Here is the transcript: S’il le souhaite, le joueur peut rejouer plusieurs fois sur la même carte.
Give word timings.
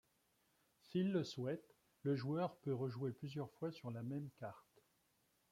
S’il 0.81 1.11
le 1.11 1.23
souhaite, 1.23 1.75
le 2.01 2.15
joueur 2.15 2.55
peut 2.61 2.73
rejouer 2.73 3.11
plusieurs 3.11 3.51
fois 3.51 3.71
sur 3.71 3.91
la 3.91 4.01
même 4.01 4.31
carte. 4.39 4.81